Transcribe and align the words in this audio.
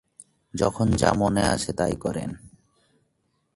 যখন 0.53 0.87
যা 0.91 1.11
মনে 1.13 1.43
আসে 1.45 1.71
তাই 1.73 1.95
করেন। 1.95 2.29